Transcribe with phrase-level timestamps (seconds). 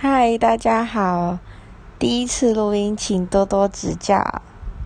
[0.00, 1.40] 嗨大家好。
[1.98, 4.42] 第一次录音请多多指教。